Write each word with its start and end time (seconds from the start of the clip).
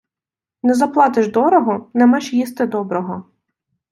Не 0.63 0.73
заплатиш 0.79 1.27
дорого, 1.27 1.89
не 1.93 2.05
меш 2.05 2.33
їсти 2.33 2.67
доброго. 2.67 3.25